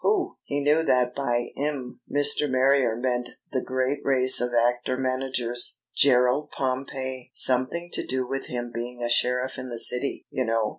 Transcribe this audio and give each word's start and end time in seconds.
"Who?" 0.03 0.37
He 0.41 0.59
knew 0.61 0.81
that 0.81 1.13
by 1.13 1.49
"'em" 1.55 1.99
Mr. 2.11 2.49
Marrier 2.49 2.95
meant 2.95 3.29
the 3.51 3.61
great 3.63 3.99
race 4.03 4.41
of 4.41 4.49
actor 4.51 4.97
managers. 4.97 5.77
"Gerald 5.95 6.49
Pompey. 6.49 7.29
Something 7.35 7.91
to 7.93 8.03
do 8.03 8.25
with 8.25 8.47
him 8.47 8.71
being 8.73 9.03
a 9.03 9.11
sheriff 9.11 9.59
in 9.59 9.69
the 9.69 9.77
City, 9.77 10.25
you 10.31 10.43
know. 10.43 10.69